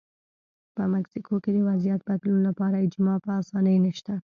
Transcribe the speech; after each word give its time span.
په 0.75 0.83
مکسیکو 0.93 1.35
کې 1.43 1.51
د 1.53 1.57
وضعیت 1.69 2.01
بدلون 2.09 2.41
لپاره 2.49 2.83
اجماع 2.85 3.17
په 3.25 3.31
اسانۍ 3.41 3.77
نشته. 3.85 4.13